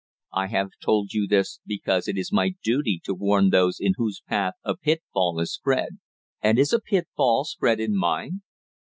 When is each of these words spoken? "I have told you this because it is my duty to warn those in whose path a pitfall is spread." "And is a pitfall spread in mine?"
"I 0.33 0.47
have 0.47 0.71
told 0.83 1.13
you 1.13 1.27
this 1.27 1.59
because 1.63 2.07
it 2.07 2.17
is 2.17 2.31
my 2.33 2.55
duty 2.63 2.99
to 3.03 3.13
warn 3.13 3.51
those 3.51 3.79
in 3.79 3.93
whose 3.97 4.23
path 4.27 4.55
a 4.63 4.75
pitfall 4.75 5.39
is 5.39 5.53
spread." 5.53 5.99
"And 6.41 6.57
is 6.57 6.73
a 6.73 6.79
pitfall 6.79 7.45
spread 7.45 7.79
in 7.79 7.95
mine?" 7.95 8.41